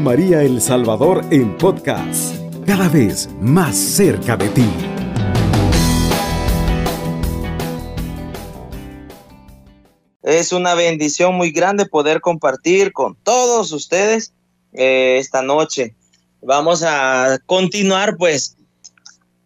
[0.00, 2.34] María El Salvador en podcast,
[2.66, 4.68] cada vez más cerca de ti.
[10.22, 14.32] Es una bendición muy grande poder compartir con todos ustedes
[14.72, 15.94] eh, esta noche.
[16.42, 18.56] Vamos a continuar pues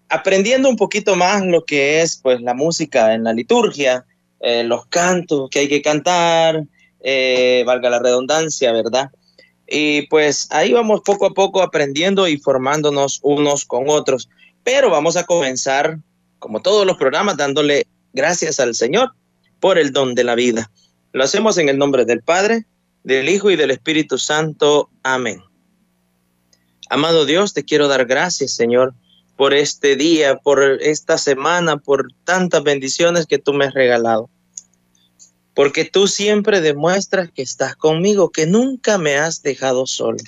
[0.09, 4.05] aprendiendo un poquito más lo que es pues la música en la liturgia,
[4.41, 6.65] eh, los cantos que hay que cantar,
[7.03, 9.11] eh, valga la redundancia, ¿verdad?
[9.71, 14.29] Y pues ahí vamos poco a poco aprendiendo y formándonos unos con otros.
[14.65, 15.99] Pero vamos a comenzar,
[16.41, 19.13] como todos los programas, dándole gracias al Señor
[19.61, 20.71] por el don de la vida.
[21.13, 22.67] Lo hacemos en el nombre del Padre,
[23.05, 24.91] del Hijo y del Espíritu Santo.
[25.05, 25.41] Amén.
[26.89, 28.95] Amado Dios, te quiero dar gracias, Señor,
[29.37, 34.29] por este día, por esta semana, por tantas bendiciones que tú me has regalado.
[35.55, 40.19] Porque tú siempre demuestras que estás conmigo, que nunca me has dejado solo.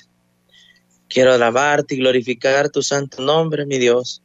[1.07, 4.21] Quiero alabarte y glorificar tu santo nombre, mi Dios,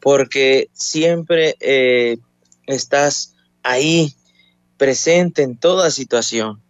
[0.00, 2.18] porque siempre eh,
[2.66, 4.14] estás ahí,
[4.76, 6.60] presente en toda situación.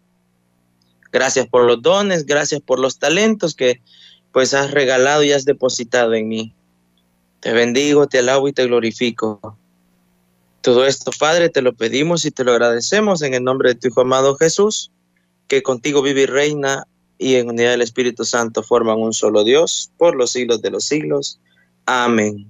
[1.13, 3.81] Gracias por los dones, gracias por los talentos que
[4.33, 6.55] pues has regalado y has depositado en mí.
[7.41, 9.59] Te bendigo, te alabo y te glorifico.
[10.63, 13.89] Todo esto, Padre, te lo pedimos y te lo agradecemos en el nombre de tu
[13.89, 14.93] Hijo amado Jesús,
[15.49, 16.87] que contigo vive y reina
[17.19, 20.85] y en unidad del Espíritu Santo forman un solo Dios por los siglos de los
[20.85, 21.41] siglos.
[21.85, 22.49] Amén.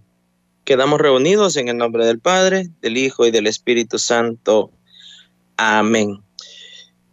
[0.64, 4.70] Quedamos reunidos en el nombre del Padre, del Hijo y del Espíritu Santo.
[5.56, 6.20] Amén.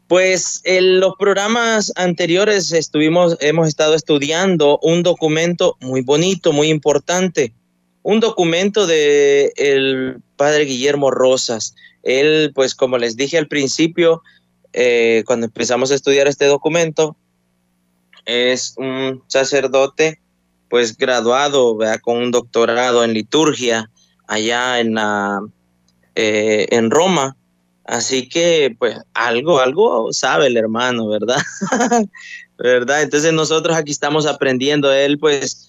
[0.10, 7.54] Pues en los programas anteriores estuvimos, hemos estado estudiando un documento muy bonito, muy importante,
[8.04, 11.76] un documento de el padre Guillermo Rosas.
[12.02, 14.24] Él, pues como les dije al principio,
[14.72, 17.18] eh, cuando empezamos a estudiar este documento,
[18.26, 20.22] es un sacerdote,
[20.70, 23.92] pues graduado, con un doctorado en liturgia
[24.28, 25.42] allá en la
[26.16, 27.36] eh, en Roma.
[27.84, 31.42] Así que, pues, algo, algo sabe el hermano, ¿verdad?
[32.58, 33.02] ¿Verdad?
[33.02, 34.94] Entonces nosotros aquí estamos aprendiendo.
[34.94, 35.69] Él, pues,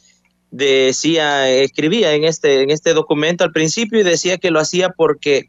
[0.50, 5.48] decía, escribía en este, en este documento al principio y decía que lo hacía porque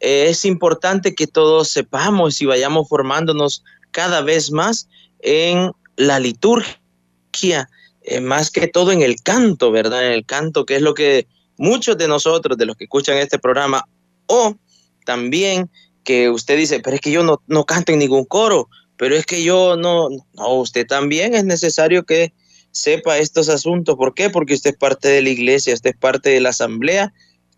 [0.00, 4.88] es importante que todos sepamos y vayamos formándonos cada vez más
[5.20, 7.68] en la liturgia,
[8.02, 10.06] eh, más que todo en el canto, ¿verdad?
[10.06, 13.38] En el canto, que es lo que muchos de nosotros, de los que escuchan este
[13.38, 13.84] programa,
[14.26, 14.56] o
[15.04, 15.70] también
[16.04, 19.26] que usted dice, pero es que yo no, no canto en ningún coro, pero es
[19.26, 22.32] que yo no, no, usted también es necesario que
[22.70, 23.96] sepa estos asuntos.
[23.96, 24.30] ¿Por qué?
[24.30, 27.12] Porque usted es parte de la iglesia, usted es parte de la asamblea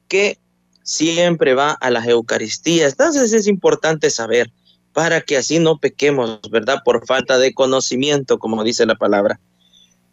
[0.09, 0.39] que
[0.83, 2.93] siempre va a las Eucaristías.
[2.93, 4.51] Entonces es importante saber
[4.93, 6.79] para que así no pequemos, ¿verdad?
[6.85, 9.39] Por falta de conocimiento, como dice la palabra.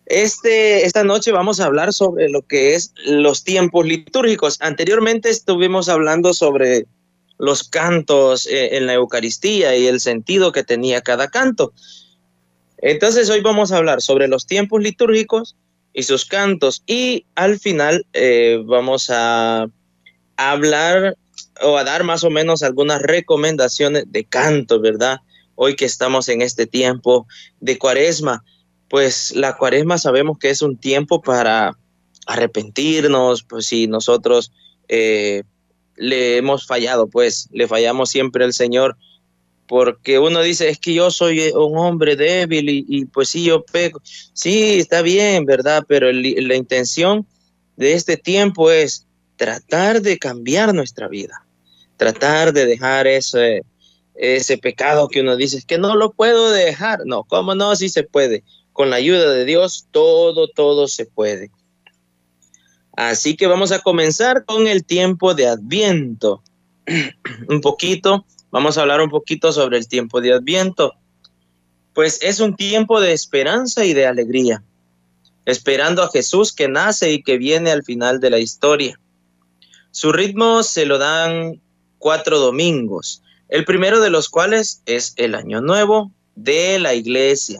[0.05, 4.57] Este, esta noche vamos a hablar sobre lo que es los tiempos litúrgicos.
[4.61, 6.85] Anteriormente estuvimos hablando sobre
[7.39, 11.73] los cantos eh, en la Eucaristía y el sentido que tenía cada canto.
[12.79, 15.55] Entonces hoy vamos a hablar sobre los tiempos litúrgicos
[15.93, 19.67] y sus cantos y al final eh, vamos a
[20.35, 21.17] hablar
[21.63, 25.21] o a dar más o menos algunas recomendaciones de canto, ¿verdad?
[25.55, 27.25] Hoy que estamos en este tiempo
[27.59, 28.43] de cuaresma,
[28.89, 31.75] pues la cuaresma sabemos que es un tiempo para
[32.27, 34.51] arrepentirnos, pues si nosotros
[34.87, 35.43] eh,
[35.95, 38.97] le hemos fallado, pues le fallamos siempre al Señor
[39.67, 43.63] porque uno dice, es que yo soy eh, un hombre débil y, pues sí, yo
[43.63, 44.01] pego.
[44.33, 45.83] Sí, está bien, ¿verdad?
[45.87, 47.27] Pero la intención
[47.75, 51.45] de este tiempo es tratar de cambiar nuestra vida,
[51.97, 53.63] tratar de dejar ese,
[54.15, 56.99] ese pecado que uno dice, es que no lo puedo dejar.
[57.05, 57.75] No, ¿cómo no?
[57.75, 58.43] Sí se puede.
[58.71, 61.51] Con la ayuda de Dios, todo, todo se puede.
[62.93, 66.41] Así que vamos a comenzar con el tiempo de Adviento.
[67.49, 68.25] un poquito
[68.57, 70.95] Vamos a hablar un poquito sobre el tiempo de Adviento.
[71.93, 74.63] Pues es un tiempo de esperanza y de alegría,
[75.45, 78.99] esperando a Jesús que nace y que viene al final de la historia.
[79.91, 81.61] Su ritmo se lo dan
[81.99, 87.59] cuatro domingos, el primero de los cuales es el Año Nuevo de la iglesia.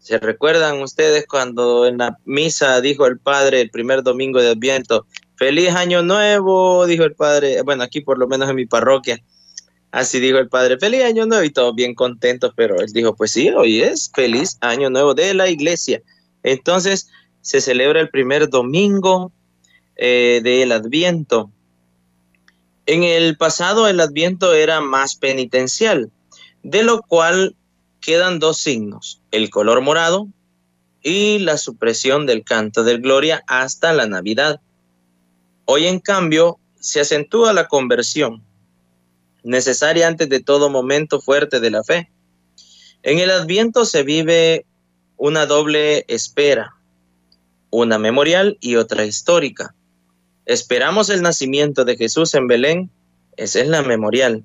[0.00, 5.06] ¿Se recuerdan ustedes cuando en la misa dijo el Padre el primer domingo de Adviento,
[5.36, 9.22] feliz año nuevo, dijo el Padre, bueno, aquí por lo menos en mi parroquia,
[9.92, 13.32] Así dijo el padre, feliz año nuevo y todos bien contentos, pero él dijo, pues
[13.32, 16.00] sí, hoy es feliz año nuevo de la iglesia.
[16.42, 17.08] Entonces
[17.40, 19.32] se celebra el primer domingo
[19.96, 21.50] eh, del adviento.
[22.86, 26.10] En el pasado el adviento era más penitencial,
[26.62, 27.56] de lo cual
[28.00, 30.28] quedan dos signos, el color morado
[31.02, 34.60] y la supresión del canto del gloria hasta la Navidad.
[35.64, 38.42] Hoy en cambio se acentúa la conversión,
[39.42, 42.10] necesaria antes de todo momento fuerte de la fe.
[43.02, 44.66] En el adviento se vive
[45.16, 46.74] una doble espera,
[47.70, 49.74] una memorial y otra histórica.
[50.46, 52.90] Esperamos el nacimiento de Jesús en Belén,
[53.36, 54.44] esa es la memorial,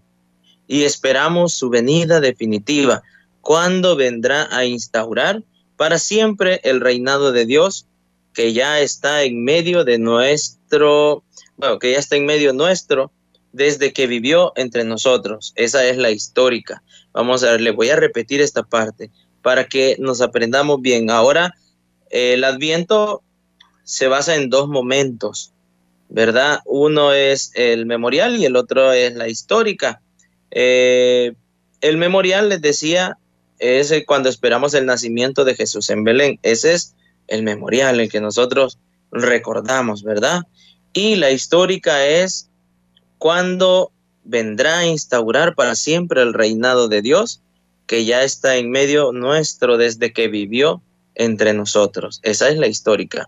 [0.68, 3.04] y esperamos su venida definitiva,
[3.42, 5.44] cuando vendrá a instaurar
[5.78, 7.88] para siempre el reinado de Dios
[8.34, 11.24] que ya está en medio de nuestro,
[11.58, 13.12] bueno, que ya está en medio nuestro
[13.56, 15.54] desde que vivió entre nosotros.
[15.56, 16.84] Esa es la histórica.
[17.13, 19.12] Vamos a ver, le voy a repetir esta parte
[19.42, 21.10] para que nos aprendamos bien.
[21.10, 21.56] Ahora,
[22.10, 23.24] el adviento
[23.86, 25.54] se basa en dos momentos,
[26.10, 26.60] ¿verdad?
[26.66, 30.01] Uno es el memorial y el otro es la histórica.
[30.51, 31.34] Eh,
[31.80, 33.18] el memorial, les decía,
[33.60, 36.40] es cuando esperamos el nacimiento de Jesús en Belén.
[36.44, 36.94] Ese es
[37.28, 38.80] el memorial, el que nosotros
[39.12, 40.42] recordamos, ¿verdad?
[40.92, 42.50] Y la histórica es
[43.25, 43.92] cuando
[44.24, 47.42] vendrá a instaurar para siempre el reinado de Dios,
[47.88, 50.83] que ya está en medio nuestro desde que vivió
[51.16, 52.19] entre nosotros.
[52.22, 53.27] Esa es la histórica.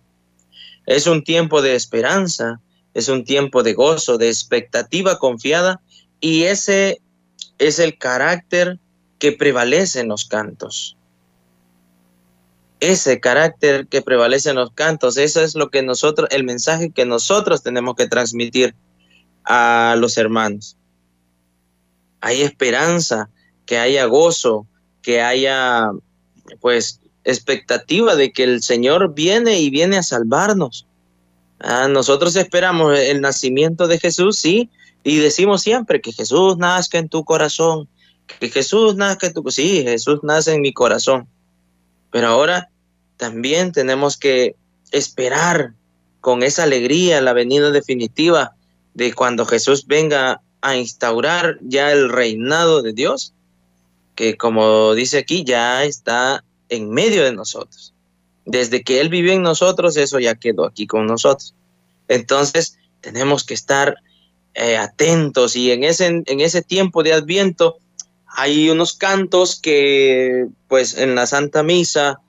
[0.85, 2.61] Es un tiempo de esperanza,
[2.93, 5.81] es un tiempo de gozo, de expectativa confiada,
[6.19, 7.01] y ese
[7.57, 8.77] es el carácter
[9.17, 10.95] que prevalece en los cantos.
[12.79, 17.07] Ese carácter que prevalece en los cantos, eso es lo que nosotros, el mensaje que
[17.07, 18.75] nosotros tenemos que transmitir
[19.47, 20.77] a los hermanos.
[22.21, 23.29] Hay esperanza,
[23.65, 24.67] que haya gozo,
[25.01, 25.91] que haya
[26.61, 30.85] pues expectativa de que el Señor viene y viene a salvarnos.
[31.59, 34.69] Ah, nosotros esperamos el nacimiento de Jesús, sí,
[35.03, 37.87] y decimos siempre que Jesús nazca en tu corazón,
[38.39, 41.27] que Jesús nazca en tu sí, Jesús nace en mi corazón.
[42.11, 42.69] Pero ahora
[43.17, 44.55] también tenemos que
[44.91, 45.73] esperar
[46.21, 48.56] con esa alegría la venida definitiva
[48.97, 53.31] de cuando Jesús venga a instaurar ya el reinado de Dios,
[54.15, 57.93] que como dice aquí, ya está en medio de nosotros.
[58.45, 61.53] Desde que Él vivió en nosotros, eso ya quedó aquí con nosotros.
[62.07, 63.97] Entonces, tenemos que estar
[64.55, 67.77] eh, atentos y en ese, en ese tiempo de adviento
[68.25, 72.19] hay unos cantos que pues en la Santa Misa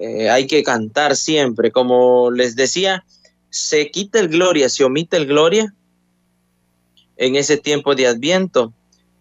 [0.00, 1.70] eh, hay que cantar siempre.
[1.70, 3.04] Como les decía,
[3.50, 5.74] se quita el gloria, se omite el gloria
[7.20, 8.72] en ese tiempo de adviento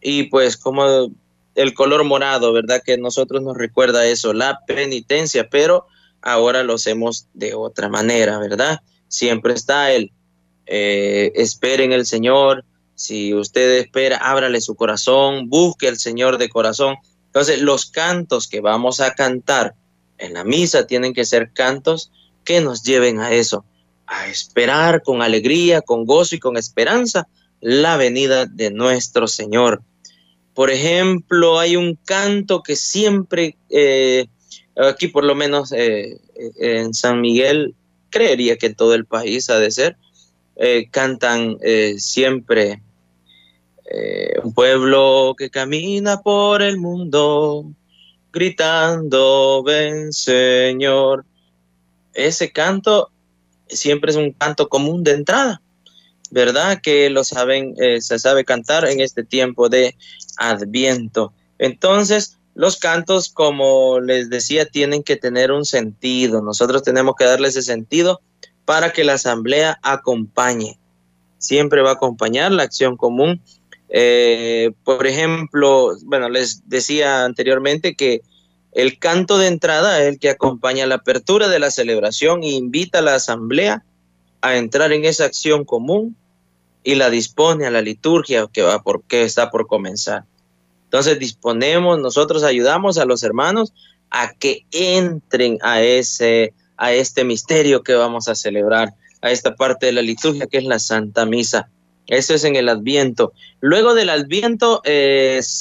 [0.01, 1.11] y pues como
[1.53, 2.81] el color morado, ¿verdad?
[2.83, 5.85] Que nosotros nos recuerda eso, la penitencia, pero
[6.21, 8.79] ahora lo hacemos de otra manera, ¿verdad?
[9.09, 10.11] Siempre está el
[10.65, 12.63] eh, esperen el Señor,
[12.95, 16.95] si usted espera, ábrale su corazón, busque al Señor de corazón.
[17.25, 19.75] Entonces, los cantos que vamos a cantar
[20.19, 22.11] en la misa tienen que ser cantos
[22.45, 23.65] que nos lleven a eso,
[24.07, 27.27] a esperar con alegría, con gozo y con esperanza
[27.61, 29.81] la venida de nuestro Señor.
[30.53, 34.27] Por ejemplo, hay un canto que siempre, eh,
[34.75, 36.19] aquí por lo menos eh,
[36.59, 37.75] en San Miguel,
[38.09, 39.97] creería que todo el país ha de ser,
[40.55, 42.81] eh, cantan eh, siempre
[43.89, 47.65] eh, un pueblo que camina por el mundo
[48.31, 51.25] gritando, ven Señor.
[52.13, 53.09] Ese canto
[53.67, 55.61] siempre es un canto común de entrada,
[56.31, 56.79] ¿verdad?
[56.81, 59.95] Que lo saben, se sabe cantar en este tiempo de
[60.37, 61.33] Adviento.
[61.57, 66.41] Entonces, los cantos, como les decía, tienen que tener un sentido.
[66.41, 68.19] Nosotros tenemos que darle ese sentido
[68.65, 70.77] para que la asamblea acompañe.
[71.37, 73.41] Siempre va a acompañar la acción común.
[73.87, 78.21] Eh, por ejemplo, bueno, les decía anteriormente que
[78.73, 82.99] el canto de entrada es el que acompaña la apertura de la celebración e invita
[82.99, 83.83] a la asamblea
[84.41, 86.15] a entrar en esa acción común
[86.83, 90.23] y la dispone a la liturgia que va por que está por comenzar.
[90.85, 93.73] Entonces disponemos, nosotros ayudamos a los hermanos
[94.09, 99.87] a que entren a ese a este misterio que vamos a celebrar, a esta parte
[99.87, 101.69] de la liturgia que es la Santa Misa.
[102.07, 103.33] Eso es en el Adviento.
[103.59, 104.81] Luego del Adviento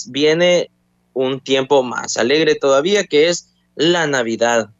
[0.06, 0.70] viene
[1.12, 4.70] un tiempo más alegre todavía, que es la Navidad.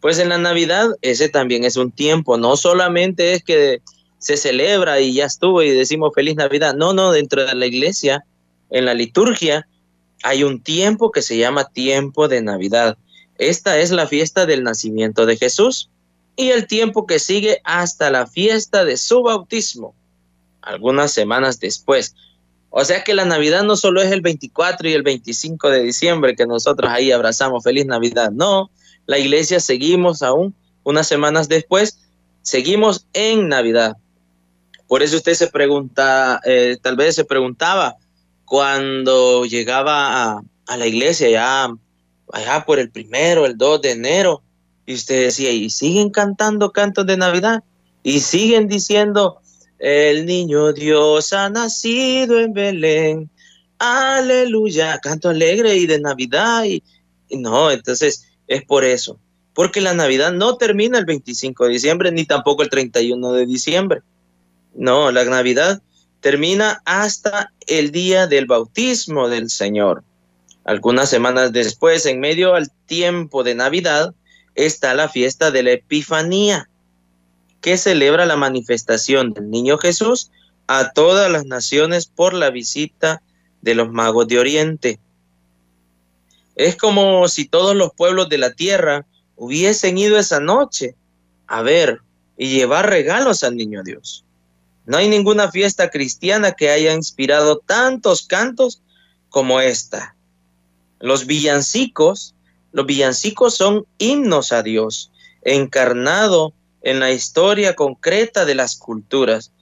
[0.00, 3.80] Pues en la Navidad ese también es un tiempo, no solamente es que
[4.20, 8.24] se celebra y ya estuvo y decimos feliz Navidad, no, no, dentro de la iglesia,
[8.70, 9.66] en la liturgia,
[10.22, 12.98] hay un tiempo que se llama tiempo de Navidad.
[13.38, 15.88] Esta es la fiesta del nacimiento de Jesús
[16.36, 19.94] y el tiempo que sigue hasta la fiesta de su bautismo,
[20.60, 22.14] algunas semanas después.
[22.68, 26.36] O sea que la Navidad no solo es el 24 y el 25 de diciembre
[26.36, 28.70] que nosotros ahí abrazamos feliz Navidad, no,
[29.06, 31.98] la iglesia seguimos aún, unas semanas después,
[32.42, 33.96] seguimos en Navidad.
[34.90, 37.94] Por eso usted se pregunta, eh, tal vez se preguntaba
[38.44, 41.68] cuando llegaba a, la iglesia ya
[42.32, 44.42] allá por el primero, el 2 de enero,
[44.86, 47.62] y usted decía, y siguen cantando cantos de Navidad,
[48.02, 49.40] y siguen diciendo,
[49.78, 53.30] el niño Dios ha nacido en Belén,
[53.78, 56.82] aleluya, canto alegre y de Navidad, y,
[57.30, 59.20] no, entonces es por eso,
[59.54, 64.02] porque la Navidad no termina el 25 de diciembre, ni tampoco el 31 de diciembre,
[64.74, 65.82] no, la Navidad
[66.20, 70.04] termina hasta el día del bautismo del Señor.
[70.64, 74.14] Algunas semanas después, en medio al tiempo de Navidad,
[74.54, 76.68] está la fiesta de la Epifanía,
[77.60, 80.30] que celebra la manifestación del niño Jesús
[80.66, 83.22] a todas las naciones por la visita
[83.62, 85.00] de los magos de Oriente.
[86.56, 90.94] Es como si todos los pueblos de la tierra hubiesen ido esa noche
[91.46, 92.00] a ver
[92.36, 94.24] y llevar regalos al niño Dios.
[94.90, 98.82] No hay ninguna fiesta cristiana que haya inspirado tantos cantos
[99.28, 100.16] como esta.
[100.98, 102.34] Los villancicos,
[102.72, 109.52] los villancicos son himnos a Dios, encarnado en la historia concreta de las culturas.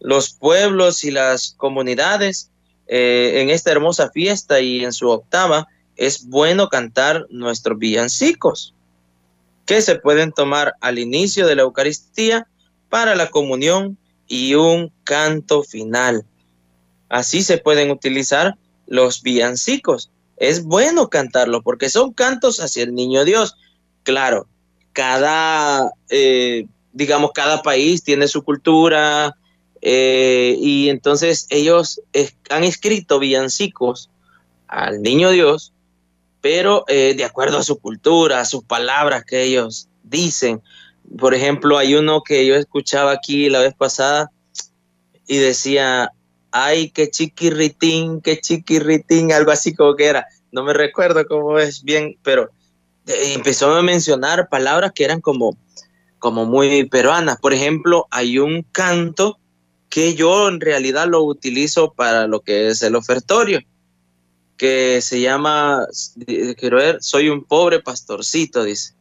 [0.00, 2.50] Los pueblos y las comunidades
[2.86, 8.74] eh, en esta hermosa fiesta y en su octava es bueno cantar nuestros villancicos,
[9.64, 12.46] que se pueden tomar al inicio de la Eucaristía
[12.90, 16.24] para la comunión y un canto final.
[17.08, 23.24] Así se pueden utilizar los villancicos es bueno cantarlo porque son cantos hacia el niño
[23.24, 23.56] Dios.
[24.02, 24.46] Claro,
[24.92, 29.36] cada, eh, digamos, cada país tiene su cultura
[29.80, 32.00] eh, y entonces ellos
[32.50, 34.10] han escrito villancicos
[34.66, 35.72] al niño Dios,
[36.40, 40.62] pero eh, de acuerdo a su cultura, a sus palabras que ellos dicen.
[41.18, 44.30] Por ejemplo, hay uno que yo escuchaba aquí la vez pasada
[45.26, 46.10] y decía,
[46.50, 50.26] ay, qué chiquirritín, qué chiquirritín, algo así como que era.
[50.52, 52.50] No me recuerdo cómo es bien, pero
[53.06, 55.56] eh, empezó a mencionar palabras que eran como,
[56.18, 57.38] como muy peruanas.
[57.38, 59.38] Por ejemplo, hay un canto
[59.88, 63.60] que yo en realidad lo utilizo para lo que es el ofertorio,
[64.56, 65.86] que se llama,
[66.56, 68.94] quiero ver, soy un pobre pastorcito, dice.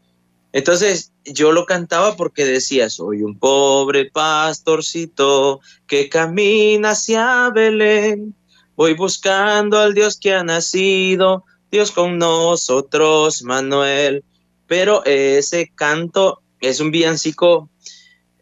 [0.54, 8.36] Entonces yo lo cantaba porque decía, soy un pobre pastorcito que camina hacia Belén,
[8.76, 14.24] voy buscando al Dios que ha nacido, Dios con nosotros, Manuel.
[14.68, 17.70] Pero ese canto es un villancico,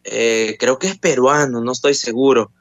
[0.04, 2.52] eh, creo que es peruano, no estoy seguro.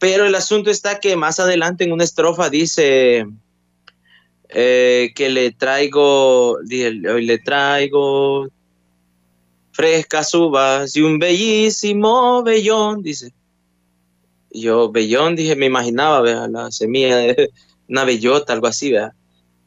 [0.00, 3.26] Pero el asunto está que más adelante en una estrofa dice,
[4.48, 8.48] eh, que le traigo, hoy le traigo
[9.76, 13.32] frescas uvas y un bellísimo vellón, dice.
[14.50, 16.48] Yo, vellón, dije, me imaginaba, ¿verdad?
[16.50, 17.50] la semilla de
[17.88, 19.12] una bellota, algo así, ¿verdad?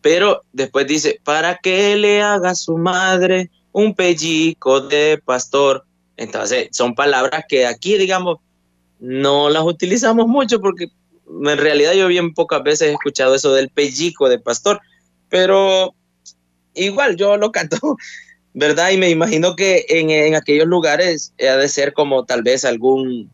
[0.01, 5.85] Pero después dice, para que le haga su madre un pellico de pastor.
[6.17, 8.37] Entonces, son palabras que aquí, digamos,
[8.99, 10.87] no las utilizamos mucho porque
[11.27, 14.81] en realidad yo bien pocas veces he escuchado eso del pellico de pastor,
[15.29, 15.93] pero
[16.73, 17.77] igual yo lo canto
[18.59, 18.91] ¿verdad?
[18.91, 23.31] Y me imagino que en, aquellos lugares ha de ser como tal vez algún,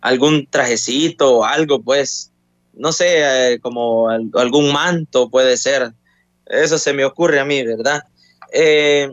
[0.00, 2.30] algún trajecito o algo, pues,
[2.74, 5.92] no sé, eh, como algún manto puede ser.
[6.46, 8.04] Eso se me ocurre a mí, ¿verdad?
[8.52, 9.10] Eh,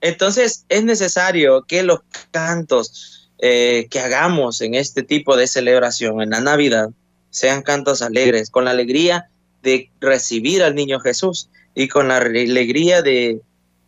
[0.00, 2.00] entonces es necesario que los
[2.30, 6.88] cantos eh, que hagamos en este tipo de celebración, en la Navidad,
[7.28, 9.28] sean cantos alegres, con la alegría
[9.62, 13.40] de recibir al niño Jesús y con la alegría de,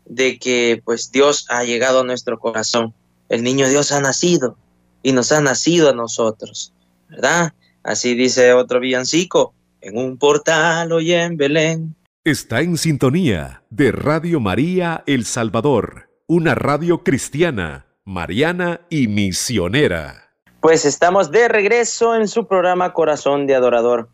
[0.08, 2.94] de que pues Dios ha llegado a nuestro corazón.
[3.28, 4.56] El niño Dios ha nacido
[5.02, 6.72] y nos ha nacido a nosotros,
[7.08, 7.52] ¿verdad?
[7.82, 11.94] Así dice otro villancico, en un portal hoy en Belén.
[12.24, 20.30] Está en sintonía de Radio María El Salvador, una radio cristiana, mariana y misionera.
[20.60, 24.08] Pues estamos de regreso en su programa Corazón de Adorador.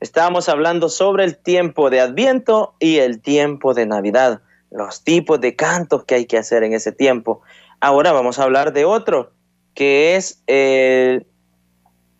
[0.00, 5.56] Estábamos hablando sobre el tiempo de Adviento y el tiempo de Navidad los tipos de
[5.56, 7.42] cantos que hay que hacer en ese tiempo.
[7.80, 9.32] Ahora vamos a hablar de otro,
[9.74, 11.26] que es el,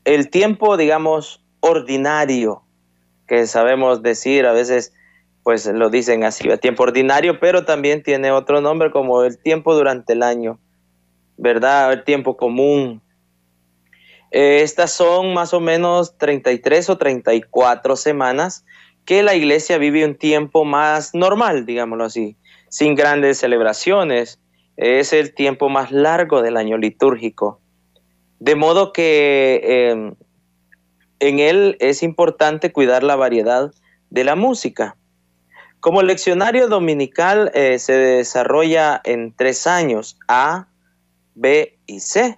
[0.04, 2.62] el tiempo, digamos, ordinario,
[3.26, 4.92] que sabemos decir, a veces
[5.42, 9.74] pues lo dicen así, el tiempo ordinario, pero también tiene otro nombre como el tiempo
[9.74, 10.60] durante el año,
[11.38, 11.90] ¿verdad?
[11.92, 13.00] El tiempo común.
[14.30, 18.66] Eh, estas son más o menos 33 o 34 semanas
[19.08, 22.36] que la iglesia vive un tiempo más normal, digámoslo así.
[22.68, 24.38] sin grandes celebraciones.
[24.76, 27.58] Es el tiempo más largo del año litúrgico.
[28.38, 30.14] De modo que em,
[31.20, 33.72] en él es importante cuidar la variedad
[34.10, 34.94] de la música.
[35.80, 40.68] Como leccionario dominical eh, se desarrolla en tres años, A,
[41.34, 42.36] B y C.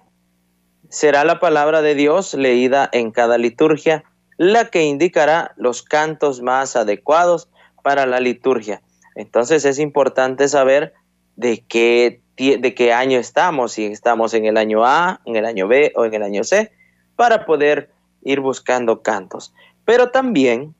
[0.87, 4.05] Será la palabra de Dios leída en cada liturgia
[4.41, 7.47] la que indicará los cantos más adecuados
[7.83, 8.81] para la liturgia.
[9.13, 10.95] Entonces es importante saber
[11.35, 15.67] de qué, de qué año estamos, si estamos en el año A, en el año
[15.67, 16.71] B o en el año C,
[17.15, 17.91] para poder
[18.23, 19.53] ir buscando cantos.
[19.85, 20.73] Pero también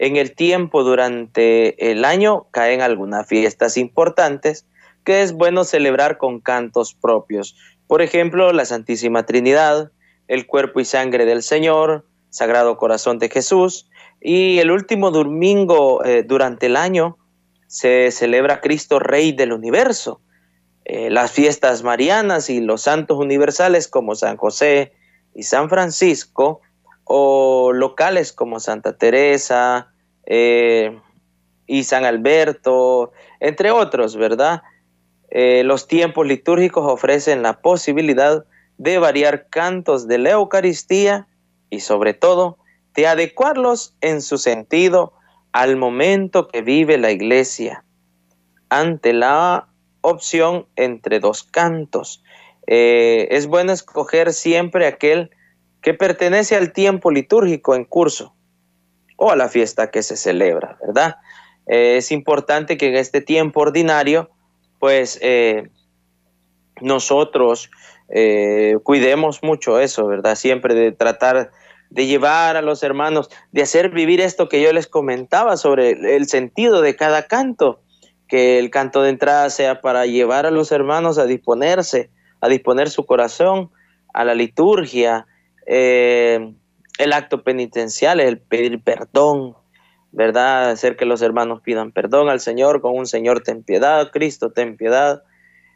[0.00, 4.66] en el tiempo durante el año caen algunas fiestas importantes
[5.04, 7.54] que es bueno celebrar con cantos propios.
[7.86, 9.92] Por ejemplo, la Santísima Trinidad,
[10.26, 16.22] el cuerpo y sangre del Señor, Sagrado Corazón de Jesús, y el último domingo eh,
[16.22, 17.18] durante el año
[17.66, 20.22] se celebra Cristo Rey del Universo.
[20.86, 24.94] Eh, las fiestas marianas y los santos universales como San José
[25.34, 26.62] y San Francisco,
[27.04, 29.92] o locales como Santa Teresa
[30.24, 30.98] eh,
[31.66, 34.62] y San Alberto, entre otros, ¿verdad?
[35.34, 38.44] los tiempos litúrgicos ofrecen la posibilidad
[38.76, 41.26] de variar cantos de la Eucaristía
[41.72, 42.58] y sobre todo
[42.94, 45.14] de adecuarlos en su sentido
[45.52, 47.82] al momento que vive la iglesia,
[48.68, 49.68] ante la
[50.02, 52.22] opción entre dos cantos.
[52.66, 55.30] Eh, es bueno escoger siempre aquel
[55.80, 58.34] que pertenece al tiempo litúrgico en curso
[59.16, 61.16] o a la fiesta que se celebra, ¿verdad?
[61.66, 64.30] Eh, es importante que en este tiempo ordinario,
[64.78, 65.70] pues eh,
[66.82, 67.70] nosotros
[68.82, 70.34] cuidemos mucho eso, ¿verdad?
[70.34, 71.50] Siempre de tratar
[71.92, 76.26] de llevar a los hermanos, de hacer vivir esto que yo les comentaba sobre el
[76.26, 77.82] sentido de cada canto,
[78.28, 82.88] que el canto de entrada sea para llevar a los hermanos a disponerse, a disponer
[82.88, 83.70] su corazón
[84.14, 85.26] a la liturgia,
[85.66, 86.54] eh,
[86.98, 89.54] el acto penitencial, el pedir perdón,
[90.12, 90.70] ¿verdad?
[90.70, 94.78] Hacer que los hermanos pidan perdón al Señor con un Señor ten piedad, Cristo ten
[94.78, 95.24] piedad,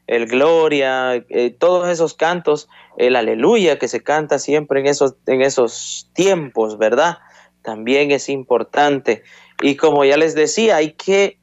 [0.06, 5.42] el gloria, eh, todos esos cantos, el aleluya que se canta siempre en esos, en
[5.42, 7.18] esos tiempos, ¿verdad?
[7.62, 9.24] También es importante.
[9.62, 11.38] Y como ya les decía, hay que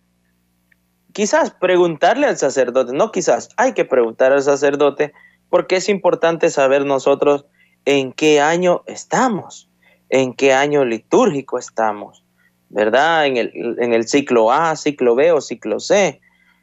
[1.12, 5.13] quizás preguntarle al sacerdote, no quizás, hay que preguntar al sacerdote
[5.49, 7.45] porque es importante saber nosotros
[7.86, 9.69] en qué año estamos,
[10.10, 12.23] en qué año litúrgico estamos,
[12.69, 13.28] ¿verdad?
[13.28, 16.21] En el, en el ciclo A, ciclo B o ciclo C.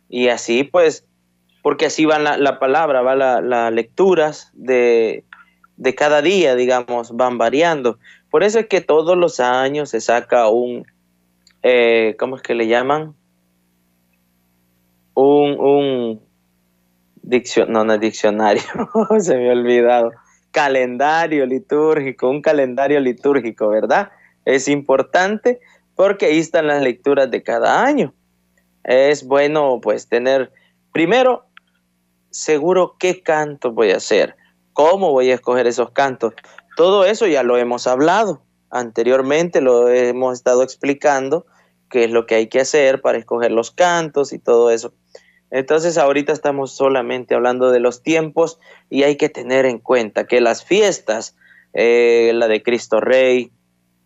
[0.09, 1.07] Y así pues
[1.63, 5.25] porque así van la, palabra, va las la lecturas de,
[5.97, 7.99] cada día, digamos, van variando.
[8.31, 10.87] Por eso es que todos los años se saca un,
[11.63, 13.15] eh, ¿cómo es que le llaman?
[15.15, 16.21] Un, un
[17.69, 18.63] no, no es diccionario,
[19.21, 20.13] se me ha olvidado.
[20.51, 24.11] Calendario litúrgico, un calendario litúrgico, ¿verdad?
[24.45, 25.61] Es importante
[25.95, 28.15] porque ahí están las lecturas de cada año.
[28.83, 30.51] Es bueno, pues, tener
[30.93, 31.45] primero
[32.31, 34.37] seguro qué canto voy a hacer,
[34.73, 36.35] cómo voy a escoger esos cantos.
[36.77, 41.47] Todo eso ya lo hemos hablado anteriormente, lo hemos estado explicando,
[41.91, 44.95] qué es lo que hay que hacer para escoger los cantos y todo eso.
[45.51, 50.41] Entonces ahorita estamos solamente hablando de los tiempos y hay que tener en cuenta que
[50.41, 51.37] las fiestas,
[51.75, 53.51] eh, la de Cristo Rey,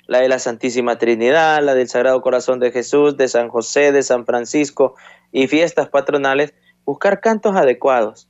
[0.06, 4.02] la de la Santísima Trinidad, la del Sagrado Corazón de Jesús, de San José, de
[4.02, 4.94] San Francisco
[5.32, 8.28] y fiestas patronales, buscar cantos adecuados,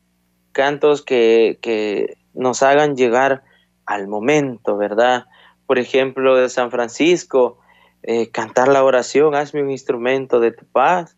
[0.53, 3.45] cantos que, nos hagan llegar
[3.87, 5.27] al momento, ¿verdad?
[5.67, 7.59] Por ejemplo, de San Francisco,
[8.03, 11.17] eh, cantar la oración, hazme un instrumento de tu paz,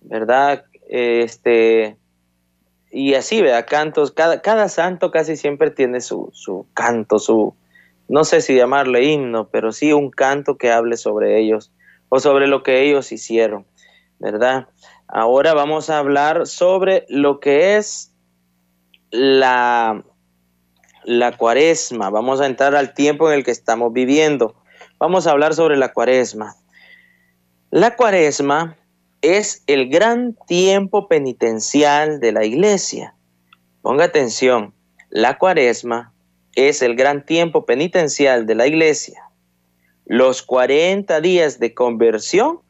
[0.00, 0.64] ¿verdad?
[0.88, 1.98] Este,
[2.90, 3.66] y así, ¿verdad?
[3.68, 7.54] Cantos, cada, cada santo casi siempre tiene su, su canto, su,
[8.08, 11.72] no sé si llamarle himno, pero sí un canto que hable sobre ellos
[12.08, 13.66] o sobre lo que ellos hicieron,
[14.18, 14.68] ¿verdad?
[15.08, 18.12] Ahora vamos a hablar sobre lo que es
[19.10, 20.04] la,
[21.04, 22.10] la cuaresma.
[22.10, 24.54] Vamos a entrar al tiempo en el que estamos viviendo.
[24.98, 26.56] Vamos a hablar sobre la cuaresma.
[27.70, 28.76] La cuaresma
[29.22, 33.14] es el gran tiempo penitencial de la iglesia.
[33.80, 34.74] Ponga atención,
[35.08, 36.12] la cuaresma
[36.54, 39.22] es el gran tiempo penitencial de la iglesia.
[40.04, 42.60] Los 40 días de conversión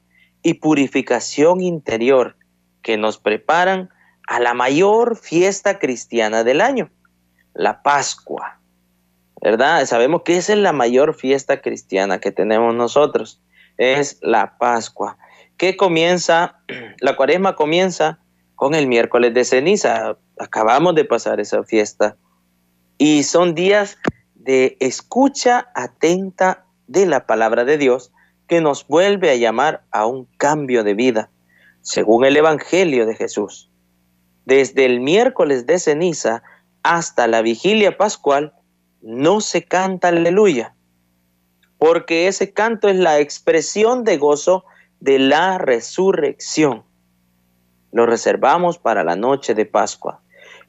[0.42, 2.37] y purificación interior
[2.83, 3.90] que nos preparan
[4.27, 6.90] a la mayor fiesta cristiana del año,
[7.55, 8.61] la Pascua.
[9.40, 9.87] ¿Verdad?
[9.87, 13.40] Sabemos que esa es la mayor fiesta cristiana que tenemos nosotros,
[13.77, 15.16] es la Pascua.
[15.57, 16.61] que comienza,
[17.01, 18.20] la cuaresma comienza
[18.55, 20.16] con el miércoles de ceniza.
[20.38, 22.16] Acabamos de pasar esa fiesta.
[22.96, 23.98] Y son días
[24.35, 28.12] de escucha atenta de la palabra de Dios
[28.48, 31.30] que nos vuelve a llamar a un cambio de vida,
[31.82, 33.70] según el Evangelio de Jesús.
[34.46, 36.42] Desde el miércoles de ceniza
[36.82, 38.54] hasta la vigilia pascual,
[39.02, 40.74] no se canta aleluya,
[41.76, 44.64] porque ese canto es la expresión de gozo
[44.98, 46.84] de la resurrección.
[47.92, 50.22] Lo reservamos para la noche de Pascua.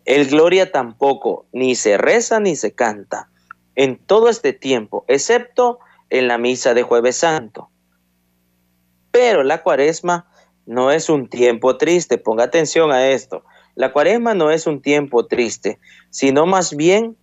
[0.05, 3.29] El gloria tampoco, ni se reza ni se canta
[3.75, 7.69] en todo este tiempo, excepto en la misa de jueves santo.
[9.11, 10.27] Pero la cuaresma
[10.65, 13.43] no es un tiempo triste, ponga atención a esto.
[13.75, 17.17] La cuaresma no es un tiempo triste, sino más bien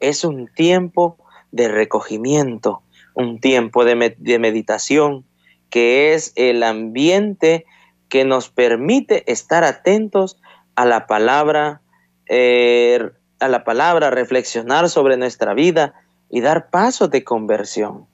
[0.00, 1.16] es un tiempo
[1.52, 2.82] de recogimiento,
[3.14, 5.24] un tiempo de, meditación,
[5.70, 7.64] que es el ambiente
[8.08, 10.40] que nos permite estar atentos
[10.74, 11.80] a la palabra,
[12.26, 15.94] eh, a la palabra, reflexionar sobre nuestra vida
[16.28, 18.09] y dar pasos de conversión.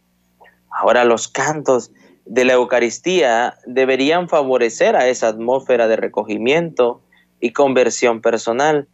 [0.71, 1.91] Ahora los cantos
[2.25, 7.03] de la Eucaristía deberían favorecer a esa atmósfera de recogimiento
[7.41, 8.89] y conversión personal,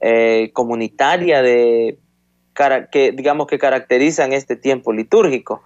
[0.00, 1.98] eh, comunitaria de
[2.90, 5.62] que digamos que caracterizan este tiempo litúrgico.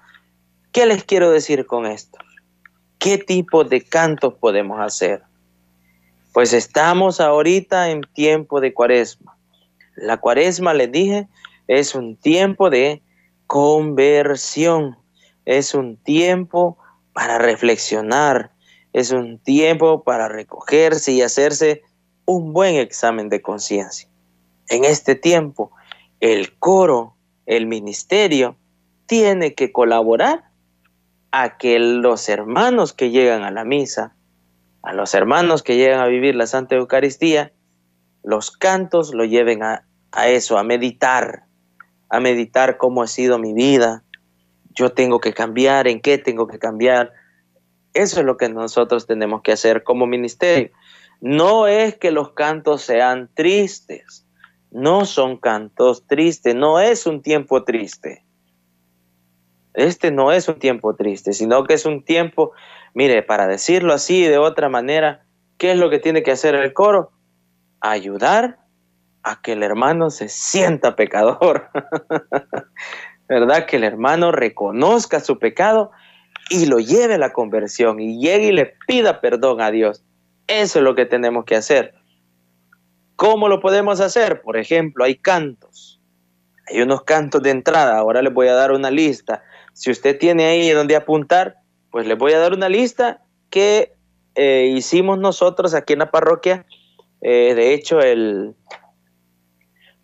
[0.73, 2.19] ¿Qué les quiero decir con esto?
[2.99, 5.23] ¿Qué tipo de cantos podemos hacer?
[6.33, 9.37] Pues estamos ahorita en tiempo de cuaresma.
[9.97, 11.29] La cuaresma, les dije,
[11.67, 13.03] es un tiempo de
[13.47, 14.97] conversión,
[15.45, 16.79] es un tiempo
[17.13, 18.53] para reflexionar,
[18.93, 21.83] es un tiempo para recogerse y hacerse
[22.25, 24.09] un buen examen de conciencia.
[24.69, 25.73] En este tiempo
[26.21, 28.57] el coro, el ministerio,
[29.07, 30.45] tiene que colaborar
[31.33, 34.15] a que los hermanos que llegan a la misa,
[34.83, 37.53] a los hermanos que llegan a vivir la Santa Eucaristía,
[38.23, 41.45] los cantos lo lleven a, a eso, a meditar,
[42.09, 44.05] a meditar cómo ha sido mi vida,
[44.75, 47.13] yo tengo que cambiar, en qué tengo que cambiar.
[47.95, 50.71] Eso es lo que nosotros tenemos que hacer como ministerio.
[51.21, 54.27] No es que los cantos sean tristes,
[54.71, 58.25] no son cantos tristes, no es un tiempo triste.
[59.75, 62.53] Este no es un tiempo triste, sino que es un tiempo,
[62.95, 65.25] mire, para decirlo así de otra manera,
[65.57, 67.13] ¿qué es lo que tiene que hacer el coro?
[67.81, 68.59] Ayudar
[69.23, 71.71] a que el hermano se sienta pecador.
[73.33, 73.65] ¿Verdad?
[73.65, 75.91] Que el hermano reconozca su pecado
[76.51, 80.05] y lo lleve a la conversión y llegue y le pida perdón a Dios.
[80.49, 81.95] Eso es lo que tenemos que hacer.
[83.17, 84.43] ¿Cómo lo podemos hacer?
[84.43, 85.99] Por ejemplo, hay cantos.
[86.69, 87.97] Hay unos cantos de entrada.
[87.97, 89.43] Ahora les voy a dar una lista.
[89.73, 91.57] Si usted tiene ahí donde apuntar,
[91.91, 93.95] pues les voy a dar una lista que
[94.35, 96.67] eh, hicimos nosotros aquí en la parroquia.
[97.23, 98.55] Eh, de hecho, el,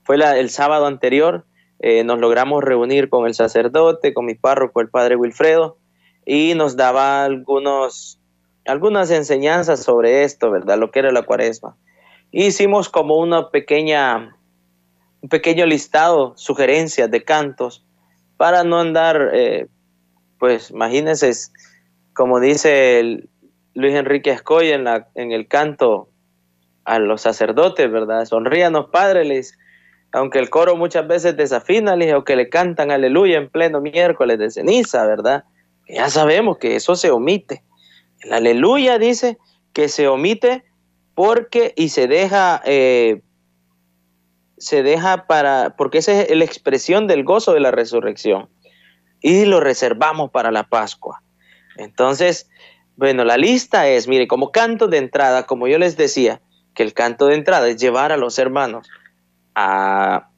[0.02, 1.44] fue el sábado anterior.
[1.80, 5.78] Eh, nos logramos reunir con el sacerdote, con mi párroco, el padre Wilfredo,
[6.26, 8.20] y nos daba algunos,
[8.66, 10.78] algunas enseñanzas sobre esto, ¿verdad?
[10.78, 11.76] Lo que era la cuaresma.
[12.32, 14.36] Hicimos como una pequeña,
[15.22, 17.84] un pequeño listado, sugerencias de cantos,
[18.36, 19.68] para no andar, eh,
[20.38, 21.32] pues imagínense,
[22.12, 23.28] como dice
[23.74, 26.08] Luis Enrique Escoy en, la, en el canto
[26.84, 28.24] a los sacerdotes, ¿verdad?
[28.24, 29.58] Sonríanos, padres,
[30.12, 34.38] aunque el coro muchas veces desafina, les, o que le cantan aleluya en pleno miércoles
[34.38, 35.44] de ceniza, ¿verdad?
[35.88, 37.62] Ya sabemos que eso se omite.
[38.20, 39.38] El aleluya dice
[39.72, 40.64] que se omite
[41.14, 43.22] porque y se deja eh,
[44.56, 48.48] se deja para porque esa es la expresión del gozo de la resurrección
[49.20, 51.22] y lo reservamos para la Pascua.
[51.76, 52.48] Entonces,
[52.96, 56.40] bueno, la lista es, mire, como canto de entrada, como yo les decía,
[56.74, 58.88] que el canto de entrada es llevar a los hermanos
[59.58, 60.30] a,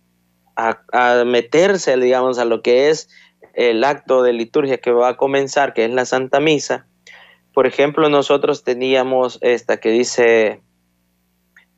[1.26, 3.08] meterse, digamos, a lo que es
[3.54, 6.86] el acto de liturgia que va a comenzar, que es la Santa Misa.
[7.52, 10.62] Por ejemplo, nosotros teníamos esta que dice,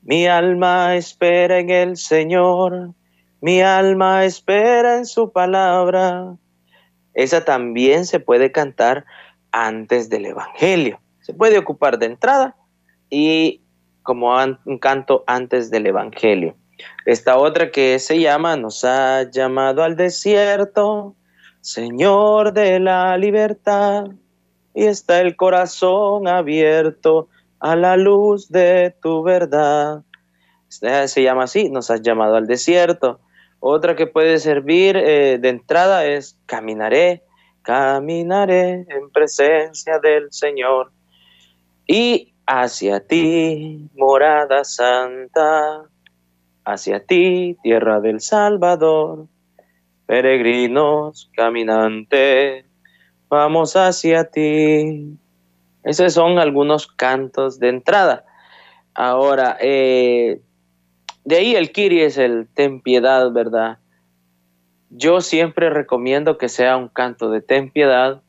[0.03, 2.95] mi alma espera en el Señor,
[3.41, 6.37] mi alma espera en su palabra.
[7.15, 9.05] Esa también se puede cantar
[9.51, 11.01] antes del Evangelio.
[11.21, 12.57] Se puede ocupar de entrada
[13.11, 13.63] y
[14.03, 16.57] como un canto antes del Evangelio.
[17.05, 21.15] Esta otra que se llama, nos ha llamado al desierto,
[21.61, 24.07] Señor de la libertad,
[24.75, 27.29] y está el corazón abierto
[27.61, 30.03] a la luz de tu verdad.
[30.69, 33.21] Se llama así, nos has llamado al desierto.
[33.61, 37.23] Otra que puede servir eh, de entrada es caminaré,
[37.63, 40.91] caminaré en presencia del Señor.
[41.87, 45.85] Y hacia ti, morada santa,
[46.65, 49.27] hacia ti, tierra del Salvador,
[50.07, 52.65] peregrinos, caminantes,
[53.29, 55.17] vamos hacia ti.
[55.85, 58.25] Esos son algunos cantos de entrada.
[58.95, 60.41] Ahora, eh,
[61.25, 63.79] de ahí el Kiri es el ten piedad, ¿verdad?
[64.91, 68.23] Yo siempre recomiendo que sea un canto de ten piedad,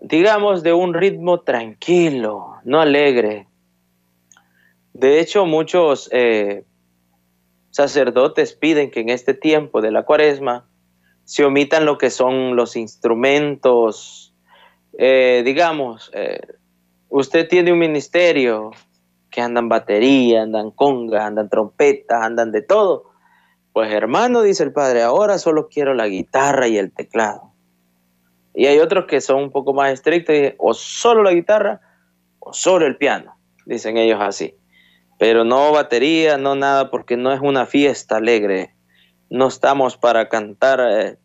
[0.00, 3.48] digamos de un ritmo tranquilo, no alegre.
[4.92, 6.64] De hecho, muchos eh,
[7.72, 10.68] sacerdotes piden que en este tiempo de la cuaresma
[11.24, 14.34] se omitan lo que son los instrumentos,
[14.98, 16.40] eh, digamos, eh,
[17.08, 18.72] usted tiene un ministerio
[19.30, 23.10] que andan batería, andan conga, andan trompeta, andan de todo.
[23.72, 27.54] Pues hermano, dice el padre, ahora solo quiero la guitarra y el teclado.
[28.54, 31.80] Y hay otros que son un poco más estrictos, y o solo la guitarra
[32.38, 34.54] o solo el piano, dicen ellos así.
[35.22, 38.74] Pero no batería, no nada, porque no es una fiesta alegre.
[39.30, 41.16] No estamos para cantar, eh,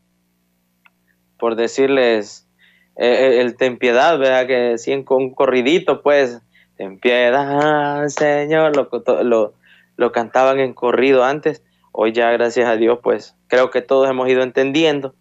[1.39, 2.47] por decirles,
[2.95, 4.45] eh, el ten piedad, ¿verdad?
[4.45, 6.39] Que sí, con un corridito, pues,
[6.75, 8.87] ten piedad, Señor, lo,
[9.23, 9.55] lo,
[9.95, 11.63] lo cantaban en corrido antes.
[11.91, 15.15] Hoy ya, gracias a Dios, pues, creo que todos hemos ido entendiendo.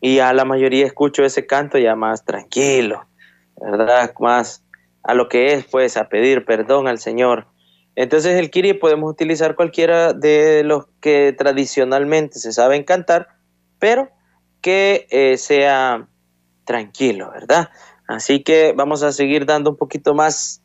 [0.00, 3.04] Y a la mayoría escucho ese canto ya más tranquilo,
[3.60, 4.14] ¿verdad?
[4.20, 4.64] Más
[5.02, 7.46] a lo que es, pues, a pedir perdón al Señor.
[8.00, 13.26] Entonces el kiri podemos utilizar cualquiera de los que tradicionalmente se saben cantar,
[13.80, 14.08] pero
[14.60, 16.06] que eh, sea
[16.64, 17.70] tranquilo, ¿verdad?
[18.06, 20.62] Así que vamos a seguir dando un poquito más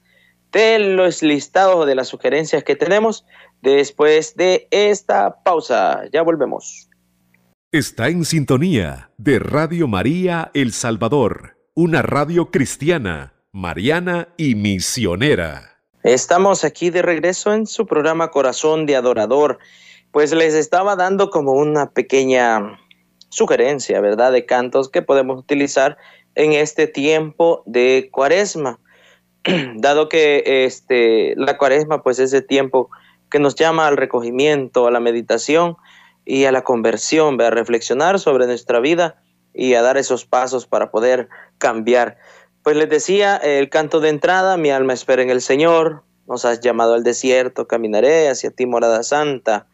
[0.52, 3.26] de los listados de las sugerencias que tenemos
[3.63, 6.04] después de esta pausa.
[6.13, 6.88] Ya volvemos.
[7.72, 15.73] Está en sintonía de Radio María El Salvador, una radio cristiana, mariana y misionera.
[16.04, 19.60] Estamos aquí de regreso en su programa Corazón de Adorador.
[20.12, 22.78] Pues les estaba dando como una pequeña
[23.30, 25.98] sugerencia, ¿verdad?, de cantos que podemos utilizar
[26.36, 28.82] en este tiempo de cuaresma.
[29.76, 32.89] Dado que este, la cuaresma, pues, es el tiempo
[33.32, 35.78] que nos llama al recogimiento, a la meditación
[36.26, 40.92] y a la conversión, a reflexionar sobre nuestra vida y a dar esos pasos para
[40.92, 42.18] poder cambiar.
[42.63, 46.62] Pues les decía, el canto de entrada, mi alma espera en el Señor, nos has
[46.62, 49.67] llamado al desierto, caminaré hacia ti, morada santa.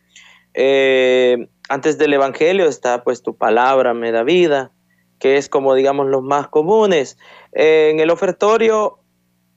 [0.55, 4.71] Eh, antes del Evangelio está pues tu palabra me da vida,
[5.19, 7.17] que es como digamos los más comunes.
[7.51, 8.99] en el ofertorio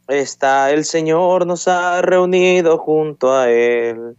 [0.09, 4.17] está el Señor nos ha reunido junto a Él.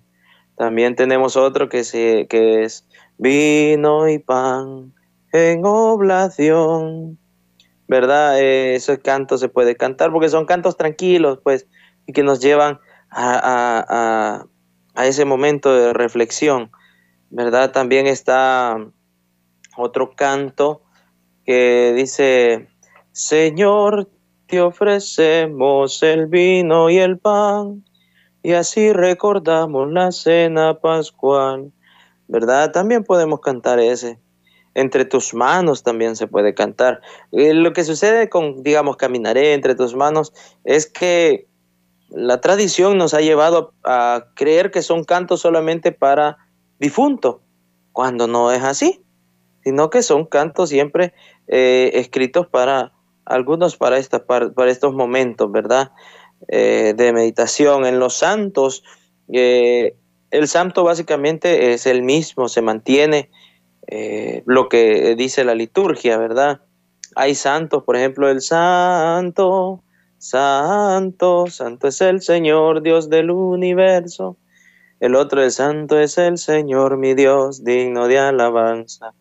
[0.56, 4.94] También tenemos otro que, se, que es vino y pan
[5.32, 7.20] en oblación.
[7.88, 8.40] ¿Verdad?
[8.40, 11.68] Eh, ese canto se puede cantar porque son cantos tranquilos, pues,
[12.06, 14.46] y que nos llevan a,
[14.96, 16.72] a ese momento de reflexión.
[17.34, 17.72] ¿verdad?
[17.72, 18.78] También está
[19.76, 20.84] otro canto
[21.44, 22.70] que dice,
[23.12, 24.08] Señor,
[24.46, 27.84] te ofrecemos el vino y el pan,
[28.44, 31.74] y así recordamos la cena pascual,
[32.28, 32.72] ¿verdad?
[32.72, 34.20] También podemos cantar ese.
[34.76, 37.02] Entre tus manos también se puede cantar.
[37.32, 40.34] Eh, lo que sucede con, digamos, caminaré entre tus manos
[40.64, 41.48] es que
[42.10, 46.38] la tradición nos ha llevado a creer que son cantos solamente para
[46.80, 47.42] difunto,
[47.92, 49.04] cuando no es así,
[49.64, 51.14] sino que son cantos siempre
[51.48, 52.94] eh, escritos para
[53.26, 55.92] algunos para, para, estos momentos, ¿verdad?
[56.50, 57.86] Eh, de meditación.
[57.86, 58.84] En los santos,
[60.34, 63.30] el santo básicamente es el mismo, se mantiene
[64.46, 66.62] lo que dice la liturgia, ¿verdad?
[67.16, 69.84] Hay santos, por ejemplo, el santo,
[70.18, 74.38] santo, santo es el Señor, Dios del universo.
[75.00, 79.14] El otro, el santo es el Señor, mi Dios, digno de alabanza.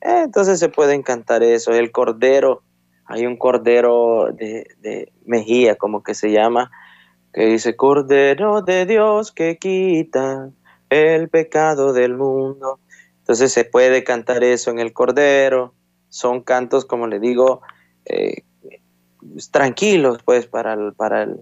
[0.00, 1.72] Entonces se puede cantar eso.
[1.72, 2.62] El cordero,
[3.04, 6.70] hay un cordero de, de Mejía, como que se llama,
[7.32, 10.50] que dice, Cordero de Dios que quita
[10.90, 12.80] el pecado del mundo.
[13.28, 15.74] Entonces se puede cantar eso en el cordero.
[16.08, 17.60] Son cantos, como le digo,
[18.06, 18.44] eh,
[19.52, 21.40] tranquilos, pues, para el, para el,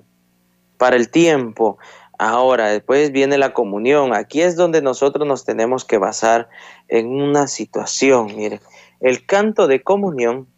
[0.79, 1.79] para el tiempo.
[2.19, 4.15] Ahora, después viene la comunión.
[4.15, 6.49] Aquí es donde nosotros nos tenemos que basar
[6.89, 8.35] en una situación.
[8.35, 8.61] Mire,
[8.99, 10.49] el canto de comunión,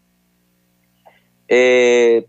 [1.49, 2.27] eh,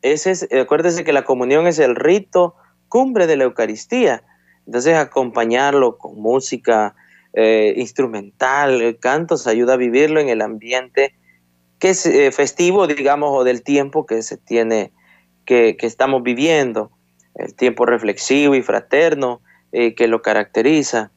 [0.00, 2.54] ese es, acuérdese que la comunión es el rito
[2.88, 4.22] cumbre de la Eucaristía.
[4.64, 6.96] Entonces, acompañarlo con música
[7.40, 11.14] eh, instrumental, el canto, se ayuda a vivirlo en el ambiente
[11.78, 14.90] que es eh, festivo, digamos, o del tiempo que se tiene
[15.44, 16.90] que, estamos viviendo,
[17.36, 21.12] el tiempo reflexivo y fraterno eh, que lo caracteriza.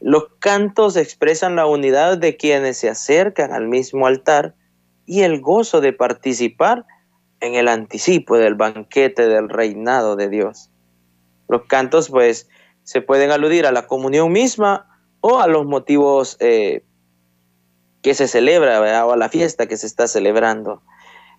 [0.00, 4.54] Los cantos expresan la unidad de quienes se acercan al mismo altar
[5.04, 6.86] y el gozo de participar
[7.40, 10.70] en el anticipo del banquete del reinado de Dios.
[11.48, 12.48] Los cantos pues
[12.82, 14.95] se pueden aludir a la comunión misma
[15.28, 16.84] o a los motivos eh,
[18.00, 20.82] que se celebra o a la fiesta que se está celebrando,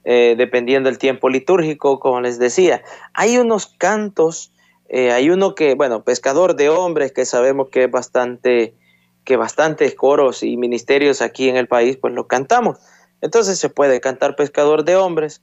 [0.04, 2.84] eh, dependiendo del tiempo litúrgico, como les decía.
[3.14, 4.52] Hay unos cantos,
[4.90, 8.76] eh, hay uno que, bueno, pescador de hombres, que sabemos que es bastante,
[9.24, 12.80] que bastantes coros y ministerios aquí en el país, pues lo cantamos.
[13.22, 15.42] Entonces se puede cantar pescador de hombres,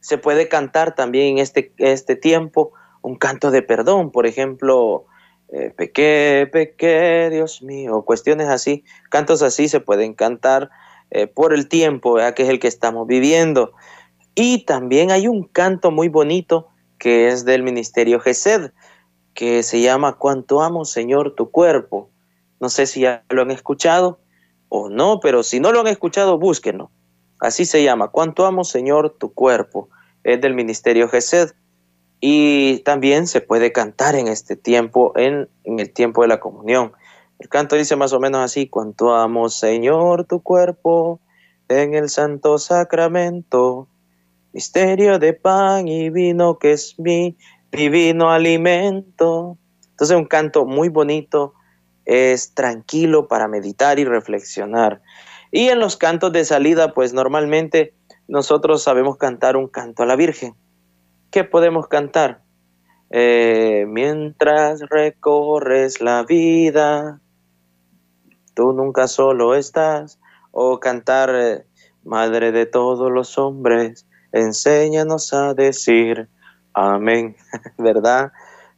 [0.00, 5.04] se puede cantar también en este, este tiempo un canto de perdón, por ejemplo,
[5.52, 10.70] eh, pequé, pequé, Dios mío, cuestiones así, cantos así se pueden cantar
[11.10, 13.72] eh, por el tiempo, que es el que estamos viviendo.
[14.34, 18.70] Y también hay un canto muy bonito que es del ministerio Gesed,
[19.34, 22.10] que se llama Cuánto amo, Señor, tu cuerpo.
[22.60, 24.20] No sé si ya lo han escuchado
[24.68, 26.90] o no, pero si no lo han escuchado, búsquenlo.
[27.40, 29.88] Así se llama, Cuánto amo, Señor, tu cuerpo.
[30.22, 31.52] Es del ministerio Gesed.
[32.20, 36.92] Y también se puede cantar en este tiempo, en, el tiempo de la comunión.
[37.38, 41.20] El canto dice más o menos así, cuanto amo Señor tu cuerpo
[41.68, 43.88] en el santo sacramento,
[44.52, 47.38] misterio de pan y vino que es mi
[47.72, 49.56] divino alimento.
[49.90, 51.54] Entonces un canto muy bonito,
[52.04, 55.00] es tranquilo para meditar y reflexionar.
[55.52, 57.94] Y en los cantos de salida, pues normalmente
[58.28, 60.54] nosotros sabemos cantar un canto a la Virgen.
[61.30, 62.42] ¿Qué podemos cantar?
[63.10, 67.20] Eh, mientras recorres la vida,
[68.54, 70.18] tú nunca solo estás.
[70.52, 71.64] O cantar, eh,
[72.02, 76.28] Madre de todos los hombres, enséñanos a decir
[76.72, 77.36] amén,
[77.78, 78.32] ¿verdad?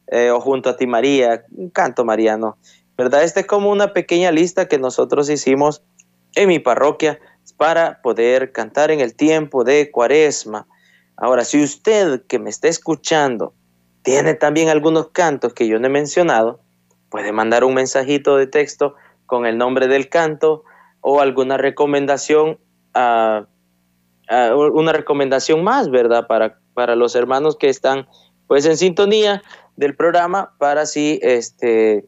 [0.07, 2.57] Eh, o junto a ti María, un canto mariano,
[2.97, 3.23] ¿verdad?
[3.23, 5.83] Esta es como una pequeña lista que nosotros hicimos
[6.35, 7.19] en mi parroquia
[7.55, 10.67] para poder cantar en el tiempo de cuaresma.
[11.17, 13.53] Ahora, si usted que me está escuchando
[14.03, 16.59] tiene también algunos cantos que yo no he mencionado,
[17.09, 18.95] puede mandar un mensajito de texto
[19.25, 20.63] con el nombre del canto
[20.99, 22.59] o alguna recomendación,
[22.93, 23.47] una
[24.93, 26.27] recomendación más, ¿verdad?
[26.27, 28.07] Para, para los hermanos que están
[28.47, 29.41] pues en sintonía
[29.77, 32.05] del programa para así este,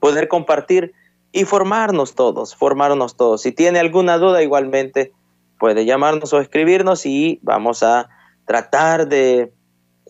[0.00, 0.92] poder compartir
[1.32, 3.42] y formarnos todos, formarnos todos.
[3.42, 5.12] Si tiene alguna duda, igualmente
[5.58, 8.08] puede llamarnos o escribirnos y vamos a
[8.48, 9.52] tratar de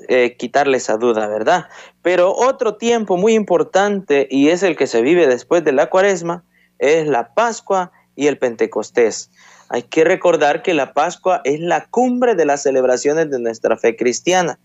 [0.06, 1.66] eh, quitarle esa duda, ¿verdad?
[2.02, 6.44] Pero otro tiempo muy importante, y es el que se vive después de la cuaresma,
[6.78, 9.30] es la Pascua y el Pentecostés.
[9.68, 13.96] Hay que recordar que la Pascua es la cumbre de las celebraciones de nuestra fe
[13.96, 14.60] cristiana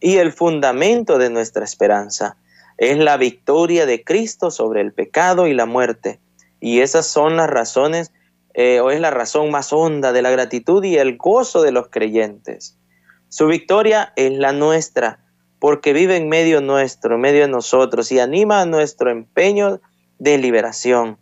[0.00, 2.38] y el fundamento de nuestra esperanza.
[2.78, 6.18] Es la victoria de Cristo sobre el pecado y la muerte.
[6.60, 8.10] Y esas son las razones,
[8.54, 11.88] eh, o es la razón más honda de la gratitud y el gozo de los
[11.88, 12.78] creyentes.
[13.28, 15.20] Su victoria es la nuestra,
[15.58, 19.80] porque vive en medio nuestro, en medio de nosotros, y anima a nuestro empeño
[20.18, 21.18] de liberación,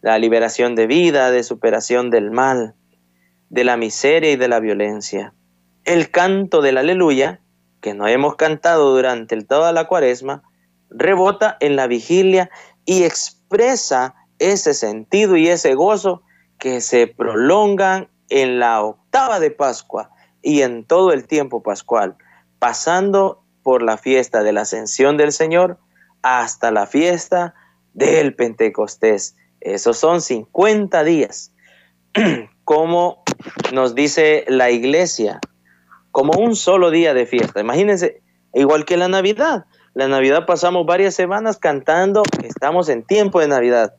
[0.00, 2.74] la liberación de vida, de superación del mal,
[3.50, 5.32] de la miseria y de la violencia.
[5.84, 7.40] El canto del aleluya,
[7.80, 10.42] que no hemos cantado durante toda la cuaresma,
[10.90, 12.50] rebota en la vigilia
[12.84, 16.22] y expresa ese sentido y ese gozo
[16.58, 20.10] que se prolongan en la octava de Pascua,
[20.44, 22.16] y en todo el tiempo pascual,
[22.58, 25.78] pasando por la fiesta de la ascensión del Señor
[26.22, 27.54] hasta la fiesta
[27.94, 29.36] del Pentecostés.
[29.60, 31.52] Esos son 50 días.
[32.64, 33.24] Como
[33.72, 35.40] nos dice la iglesia,
[36.14, 37.60] como un solo día de fiesta.
[37.60, 38.22] Imagínense,
[38.54, 39.64] igual que la Navidad.
[39.94, 43.96] La Navidad pasamos varias semanas cantando, estamos en tiempo de Navidad.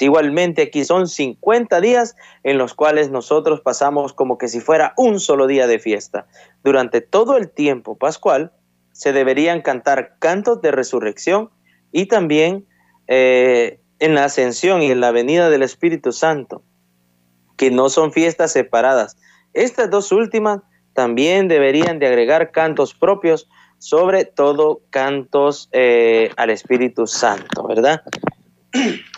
[0.00, 5.20] Igualmente aquí son 50 días en los cuales nosotros pasamos como que si fuera un
[5.20, 6.26] solo día de fiesta.
[6.64, 8.52] Durante todo el tiempo pascual
[8.92, 11.50] se deberían cantar cantos de resurrección
[11.92, 12.66] y también
[13.06, 16.62] eh, en la ascensión y en la venida del Espíritu Santo,
[17.56, 19.16] que no son fiestas separadas.
[19.54, 20.60] Estas dos últimas
[20.92, 23.48] también deberían de agregar cantos propios,
[23.78, 28.02] sobre todo cantos eh, al Espíritu Santo, ¿verdad?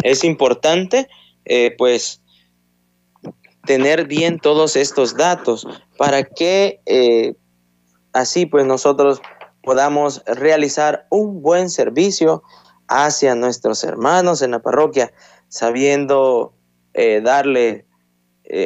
[0.03, 1.09] Es importante
[1.45, 2.23] eh, pues
[3.65, 7.35] tener bien todos estos datos para que eh,
[8.13, 9.21] así pues nosotros
[9.63, 12.43] podamos realizar un buen servicio
[12.89, 15.13] hacia nuestros hermanos en la parroquia,
[15.49, 16.55] sabiendo
[16.95, 17.87] eh, darle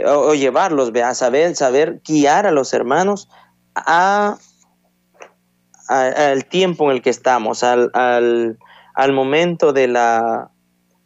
[0.07, 3.29] o, llevarlos, a saber, saber guiar a los hermanos
[3.75, 4.39] a
[5.89, 10.51] al tiempo en el que estamos, al, al, momento de la,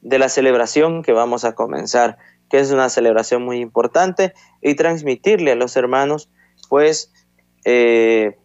[0.07, 2.17] de la celebración que vamos a comenzar,
[2.49, 4.33] que es una celebración muy importante,
[4.63, 6.31] y transmitirle a los hermanos,
[6.69, 7.13] pues,
[7.65, 8.39] eh,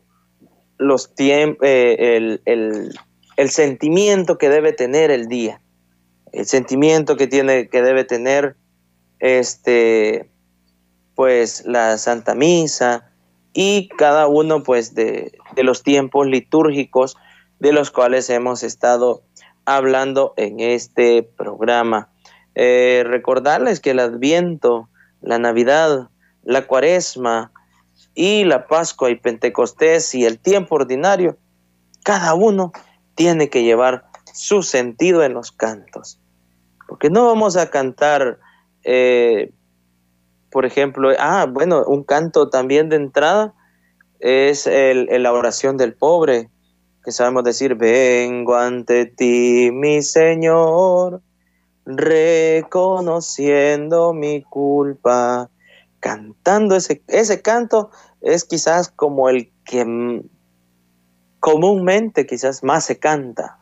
[0.80, 2.99] los eh, el, el,
[3.38, 5.62] el, sentimiento que debe tener el día,
[6.32, 8.55] el sentimiento que, tiene, que debe tener
[9.20, 10.32] este,
[11.14, 13.12] pues, la Santa Misa,
[13.53, 17.18] y cada uno pues de, los tiempos litúrgicos
[17.59, 19.22] de los cuales hemos estado
[19.66, 22.09] hablando en este programa.
[22.55, 24.89] Eh, recordarles que el Adviento,
[25.22, 26.09] la Navidad,
[26.43, 27.51] la Cuaresma
[28.14, 31.38] y la Pascua y Pentecostés y el tiempo ordinario,
[32.03, 32.72] cada uno
[33.16, 36.20] tiene que llevar su sentido en los cantos.
[36.88, 38.39] Porque no vamos a cantar
[38.84, 39.51] eh,
[40.51, 43.53] por ejemplo, ah, bueno, un canto también de entrada
[44.20, 46.49] es el, la oración del pobre,
[47.04, 51.22] que sabemos decir, vengo ante ti, mi Señor,
[51.86, 55.49] reconociendo mi culpa.
[55.99, 57.91] Cantando ese, ese canto
[58.22, 60.24] es quizás como el que
[61.39, 63.60] comúnmente quizás más se canta.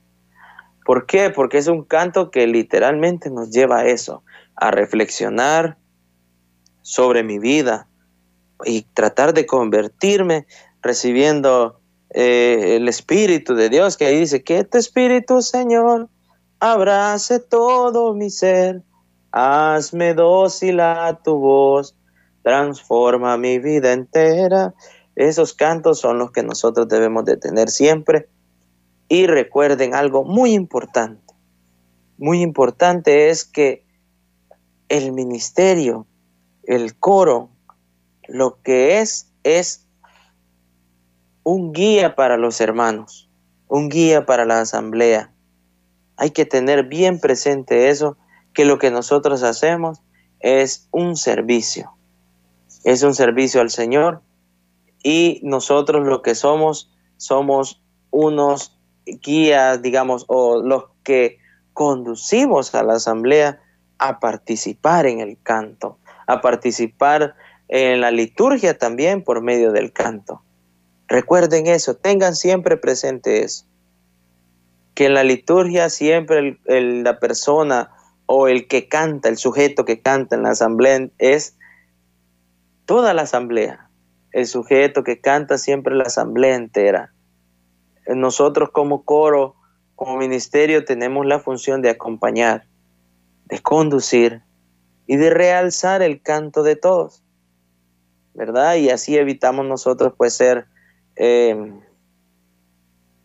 [0.86, 1.30] ¿Por qué?
[1.30, 4.24] Porque es un canto que literalmente nos lleva a eso,
[4.56, 5.78] a reflexionar,
[6.82, 7.88] sobre mi vida
[8.66, 10.48] y tratar de convertirme
[10.82, 11.79] recibiendo
[12.12, 16.10] eh, el Espíritu de Dios, que ahí dice, que este Espíritu, Señor,
[16.60, 18.84] abrace todo mi ser,
[19.32, 21.96] hazme dócil a tu voz,
[22.44, 24.74] transforma mi vida entera.
[25.16, 28.30] Esos cantos son los que nosotros debemos de tener siempre.
[29.08, 31.34] Y recuerden algo muy importante,
[32.18, 33.84] muy importante es que
[34.88, 36.06] el ministerio
[36.70, 37.50] el coro
[38.28, 39.88] lo que es es
[41.44, 43.30] un guía para los hermanos,
[43.68, 45.32] un guía para la asamblea.
[46.18, 48.18] Hay que tener bien presente eso,
[48.54, 50.02] que lo que nosotros hacemos
[50.40, 51.92] es un servicio,
[52.84, 54.22] es un servicio al Señor
[55.04, 57.82] y nosotros lo que somos somos
[58.12, 61.38] unos guías, digamos, o los que
[61.74, 63.62] conducimos a la asamblea
[63.98, 67.36] a participar en el canto, a participar
[67.68, 70.42] en la liturgia también por medio del canto.
[71.10, 73.66] Recuerden eso, tengan siempre presente eso,
[74.94, 77.92] que en la liturgia siempre la persona
[78.26, 81.58] o el que canta, el sujeto que canta en la asamblea es
[82.86, 83.90] toda la asamblea,
[84.32, 87.12] el sujeto que canta siempre la asamblea entera.
[88.08, 89.56] Nosotros como coro,
[89.96, 92.66] como ministerio, tenemos la función de acompañar,
[93.46, 94.44] de conducir,
[95.10, 97.24] y de realzar el canto de todos,
[98.36, 98.76] ¿verdad?
[98.76, 100.68] Y así evitamos nosotros pues ser,
[101.20, 101.74] eh,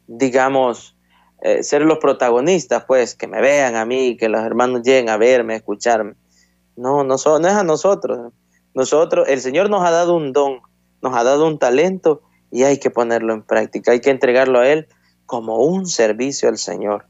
[0.09, 0.97] digamos,
[1.43, 5.17] eh, ser los protagonistas, pues, que me vean a mí, que los hermanos lleguen a
[5.17, 6.15] verme, a escucharme.
[6.77, 8.33] No, no, no es a nosotros.
[8.75, 10.59] Nosotros, el Señor nos ha dado un don,
[11.03, 14.69] nos ha dado un talento y hay que ponerlo en práctica, hay que entregarlo a
[14.69, 14.89] Él
[15.27, 17.07] como un servicio al Señor.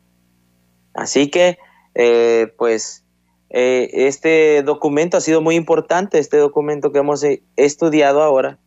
[0.92, 1.56] Así que,
[1.94, 3.04] eh, pues,
[3.48, 7.24] este documento ha sido muy importante, este documento que hemos
[7.56, 8.58] estudiado ahora,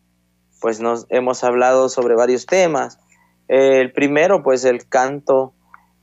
[0.62, 3.00] pues nos hemos hablado sobre varios temas.
[3.48, 5.54] el primero, pues el canto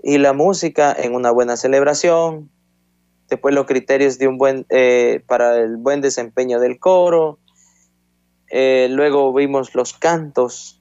[0.03, 2.51] y la música en una buena celebración.
[3.29, 7.39] Después los criterios de un buen, eh, para el buen desempeño del coro.
[8.51, 10.81] luego vimos los cantos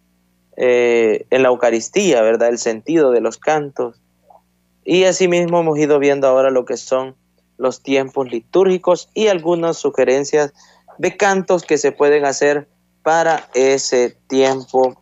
[0.55, 2.49] en la Eucaristía, ¿verdad?
[2.49, 4.03] El sentido de los cantos.
[4.85, 7.15] Y asimismo hemos ido viendo ahora lo que son
[7.57, 10.53] los tiempos litúrgicos y algunas sugerencias
[10.97, 12.67] de cantos que se pueden hacer
[13.03, 14.95] para ese tiempo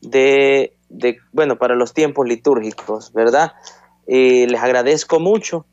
[0.00, 0.76] de,
[1.32, 3.52] bueno, para los tiempos litúrgicos, ¿verdad?
[4.06, 5.66] Y les agradezco mucho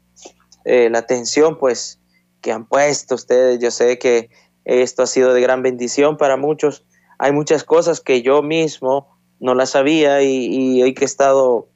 [0.66, 2.00] eh, la atención, pues,
[2.42, 3.60] que han puesto ustedes.
[3.60, 4.30] Yo sé que
[4.66, 6.86] esto ha sido de gran bendición para muchos.
[7.20, 11.70] Hay muchas cosas que yo mismo no las sabía y, y hoy que he estado,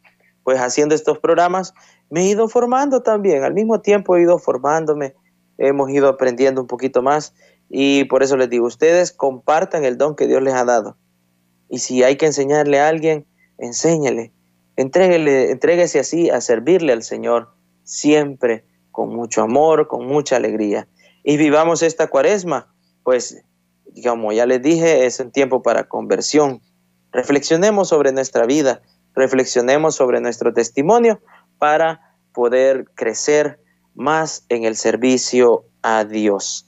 [0.43, 1.73] pues, haciendo estos programas,
[2.09, 5.15] me he ido formando también, al mismo tiempo he ido formándome,
[5.57, 7.33] hemos ido aprendiendo un poquito más
[7.69, 10.97] y por eso les digo, ustedes compartan el don que Dios les ha dado.
[11.69, 13.25] Y si hay que enseñarle a alguien,
[13.57, 14.31] enséñele,
[14.75, 17.49] entréguele, entréguese así a servirle al Señor,
[17.83, 20.87] siempre con mucho amor, con mucha alegría.
[21.23, 23.43] Y vivamos esta cuaresma, pues,
[24.03, 26.61] como ya les dije, es un tiempo para conversión.
[27.11, 28.81] Reflexionemos sobre nuestra vida,
[29.13, 31.19] reflexionemos sobre nuestro testimonio
[31.57, 33.59] para poder crecer
[33.95, 36.67] más en el servicio a Dios.